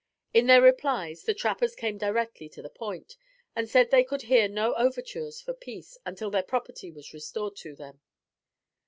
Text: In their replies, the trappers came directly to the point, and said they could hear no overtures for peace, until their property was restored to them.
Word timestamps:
In 0.33 0.47
their 0.47 0.63
replies, 0.63 1.25
the 1.25 1.33
trappers 1.35 1.75
came 1.75 1.99
directly 1.99 2.49
to 2.49 2.63
the 2.63 2.71
point, 2.71 3.17
and 3.55 3.69
said 3.69 3.91
they 3.91 4.03
could 4.03 4.23
hear 4.23 4.47
no 4.47 4.73
overtures 4.73 5.39
for 5.39 5.53
peace, 5.53 5.95
until 6.07 6.31
their 6.31 6.41
property 6.41 6.89
was 6.89 7.13
restored 7.13 7.55
to 7.57 7.75
them. 7.75 8.01